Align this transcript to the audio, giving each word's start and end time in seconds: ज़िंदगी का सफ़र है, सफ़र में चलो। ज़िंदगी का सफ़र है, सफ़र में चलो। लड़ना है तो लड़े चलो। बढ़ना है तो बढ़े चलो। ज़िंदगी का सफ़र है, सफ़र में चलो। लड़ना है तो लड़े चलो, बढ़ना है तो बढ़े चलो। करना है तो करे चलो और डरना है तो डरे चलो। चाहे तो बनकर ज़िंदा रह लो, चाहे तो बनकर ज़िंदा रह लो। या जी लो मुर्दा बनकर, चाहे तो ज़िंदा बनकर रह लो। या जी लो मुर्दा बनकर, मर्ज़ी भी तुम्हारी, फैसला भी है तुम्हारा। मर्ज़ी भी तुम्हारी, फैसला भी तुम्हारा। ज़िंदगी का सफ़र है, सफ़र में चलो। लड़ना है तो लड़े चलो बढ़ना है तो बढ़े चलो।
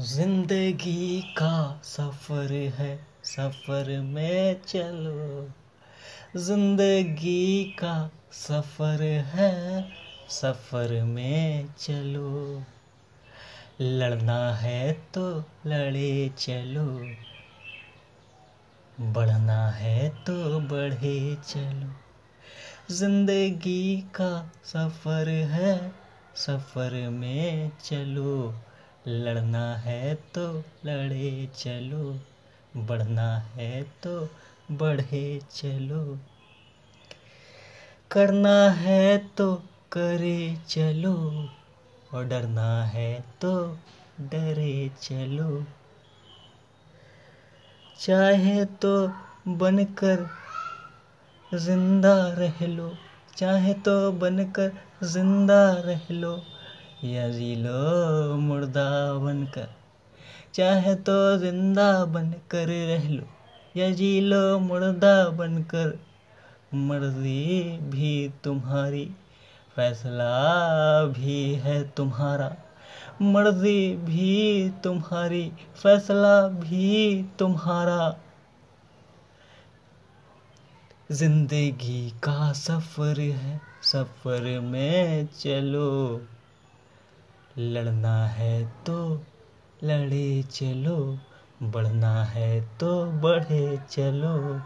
ज़िंदगी 0.00 1.22
का 1.22 1.80
सफ़र 1.84 2.52
है, 2.52 3.06
सफ़र 3.24 4.00
में 4.00 4.62
चलो। 4.62 5.50
ज़िंदगी 6.40 7.64
का 7.64 8.10
सफ़र 8.32 9.02
है, 9.02 9.90
सफ़र 10.28 11.02
में 11.02 11.68
चलो। 11.78 12.62
लड़ना 13.80 14.54
है 14.54 14.92
तो 14.92 15.44
लड़े 15.66 16.30
चलो। 16.38 16.86
बढ़ना 19.12 19.68
है 19.70 20.08
तो 20.08 20.60
बढ़े 20.60 21.36
चलो। 21.36 21.92
ज़िंदगी 22.94 23.96
का 23.96 24.52
सफ़र 24.64 25.28
है, 25.28 25.92
सफ़र 26.36 27.08
में 27.10 27.72
चलो। 27.84 28.54
लड़ना 29.06 29.64
है 29.76 30.14
तो 30.34 30.42
लड़े 30.86 31.48
चलो, 31.54 32.12
बढ़ना 32.82 33.30
है 33.54 33.82
तो 34.02 34.12
बढ़े 34.72 35.40
चलो। 35.50 36.18
करना 38.10 38.54
है 38.70 39.16
तो 39.36 39.54
करे 39.92 40.56
चलो 40.68 41.14
और 42.12 42.24
डरना 42.24 42.84
है 42.84 43.10
तो 43.40 43.52
डरे 44.22 44.90
चलो। 45.00 45.64
चाहे 47.98 48.64
तो 48.64 48.94
बनकर 49.48 50.26
ज़िंदा 51.52 52.14
रह 52.34 52.66
लो, 52.66 52.90
चाहे 53.36 53.74
तो 53.80 54.12
बनकर 54.12 54.72
ज़िंदा 55.04 55.62
रह 55.80 56.12
लो। 56.12 56.34
या 57.04 57.28
जी 57.28 57.56
लो 57.56 58.36
मुर्दा 58.36 59.14
बनकर, 59.18 59.68
चाहे 60.54 60.94
तो 60.94 61.36
ज़िंदा 61.38 62.04
बनकर 62.04 62.66
रह 62.66 63.08
लो। 63.08 63.22
या 63.76 63.90
जी 63.90 64.20
लो 64.20 64.58
मुर्दा 64.58 65.28
बनकर, 65.28 65.98
मर्ज़ी 66.74 67.78
भी 67.78 68.30
तुम्हारी, 68.44 69.10
फैसला 69.76 71.04
भी 71.04 71.54
है 71.54 71.88
तुम्हारा। 71.88 72.56
मर्ज़ी 73.22 73.96
भी 73.96 74.70
तुम्हारी, 74.70 75.52
फैसला 75.82 76.48
भी 76.48 77.24
तुम्हारा। 77.38 78.16
ज़िंदगी 81.12 82.10
का 82.10 82.52
सफ़र 82.52 83.20
है, 83.20 83.60
सफ़र 83.82 84.60
में 84.60 85.26
चलो। 85.26 86.22
लड़ना 87.58 88.26
है 88.26 88.64
तो 88.84 89.20
लड़े 89.84 90.42
चलो 90.42 91.18
बढ़ना 91.62 92.24
है 92.24 92.60
तो 92.78 93.06
बढ़े 93.06 93.78
चलो। 93.90 94.60